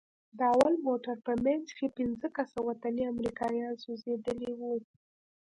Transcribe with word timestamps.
د 0.37 0.39
اول 0.53 0.73
موټر 0.87 1.15
په 1.25 1.33
منځ 1.45 1.65
کښې 1.77 1.87
پينځه 1.97 2.27
کسه 2.37 2.57
وطني 2.69 3.03
امريکايان 3.13 3.73
سوځېدلي 3.83 4.51
وو. 4.59 4.73